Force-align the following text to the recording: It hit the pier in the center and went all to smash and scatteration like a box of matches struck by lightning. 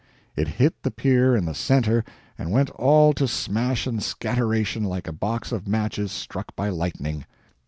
It 0.35 0.47
hit 0.47 0.81
the 0.81 0.89
pier 0.89 1.35
in 1.35 1.45
the 1.45 1.53
center 1.53 2.03
and 2.35 2.51
went 2.51 2.71
all 2.71 3.13
to 3.13 3.27
smash 3.27 3.85
and 3.85 4.01
scatteration 4.01 4.83
like 4.83 5.07
a 5.07 5.13
box 5.13 5.51
of 5.51 5.67
matches 5.67 6.11
struck 6.11 6.55
by 6.55 6.69
lightning. 6.69 7.23